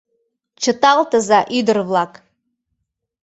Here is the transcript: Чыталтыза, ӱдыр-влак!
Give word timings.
Чыталтыза, 0.61 1.39
ӱдыр-влак! 1.57 2.11